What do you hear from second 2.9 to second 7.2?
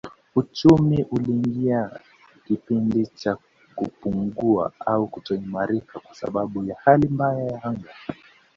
cha kupungua au kutoimarika kwa sababu ya hali